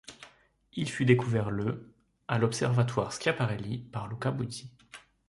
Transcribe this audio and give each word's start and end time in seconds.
Il 0.73 0.89
fut 0.89 1.05
découvert 1.05 1.51
le 1.51 1.93
à 2.27 2.39
l'Observatoire 2.39 3.11
Schiaparelli 3.13 3.77
par 3.77 4.07
Luca 4.07 4.31
Buzzi. 4.31 4.71